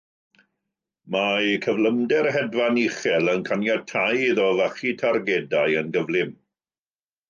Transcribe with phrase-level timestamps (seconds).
[1.15, 6.39] Mae cyflymder hedfan uchel yn caniatáu iddo fachu targedau yn gyflym.